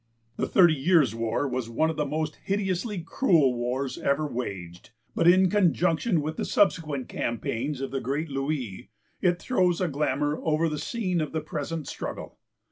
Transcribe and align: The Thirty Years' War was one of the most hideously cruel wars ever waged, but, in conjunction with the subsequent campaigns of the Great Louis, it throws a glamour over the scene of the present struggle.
The 0.35 0.47
Thirty 0.47 0.73
Years' 0.73 1.13
War 1.13 1.47
was 1.47 1.69
one 1.69 1.91
of 1.91 1.95
the 1.95 2.07
most 2.07 2.37
hideously 2.45 3.03
cruel 3.05 3.53
wars 3.53 3.99
ever 3.99 4.25
waged, 4.25 4.89
but, 5.13 5.27
in 5.27 5.47
conjunction 5.47 6.21
with 6.23 6.37
the 6.37 6.43
subsequent 6.43 7.07
campaigns 7.07 7.81
of 7.81 7.91
the 7.91 8.01
Great 8.01 8.27
Louis, 8.31 8.89
it 9.21 9.37
throws 9.37 9.79
a 9.79 9.87
glamour 9.87 10.39
over 10.41 10.67
the 10.69 10.79
scene 10.79 11.21
of 11.21 11.33
the 11.33 11.41
present 11.41 11.87
struggle. 11.87 12.39